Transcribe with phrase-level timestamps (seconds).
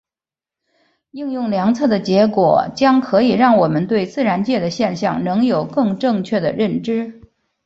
[1.11, 7.21] 应用量测的结果将可以让我们对自然界的现象能有更正确的认知。